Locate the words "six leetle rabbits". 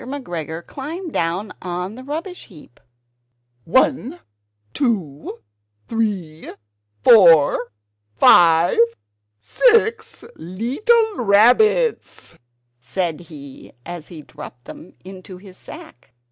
9.39-12.35